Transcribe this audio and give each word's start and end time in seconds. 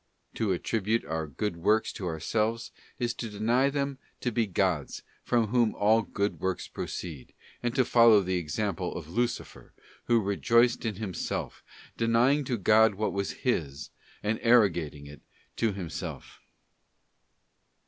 To 0.33 0.51
attribute 0.51 1.05
our 1.05 1.27
good 1.27 1.57
works 1.57 1.93
to 1.93 2.07
ourselves 2.07 2.71
isto 2.99 3.29
deny 3.29 3.69
them 3.69 3.99
to 4.21 4.31
be 4.31 4.47
God's, 4.47 5.03
from 5.23 5.49
whom 5.49 5.75
all 5.75 6.01
good 6.01 6.39
works 6.39 6.67
proceed, 6.67 7.35
and 7.61 7.75
to 7.75 7.85
follow 7.85 8.21
the 8.21 8.33
example 8.37 8.97
of 8.97 9.07
Lucifer, 9.09 9.73
who 10.05 10.19
rejoiced 10.19 10.85
in 10.85 10.95
himself, 10.95 11.63
denying 11.97 12.43
to 12.45 12.57
God 12.57 12.95
what 12.95 13.13
was 13.13 13.43
His, 13.45 13.91
and 14.23 14.39
arro 14.39 14.73
gating 14.73 15.05
it 15.05 15.21
to 15.57 15.71
himself. 15.71 16.39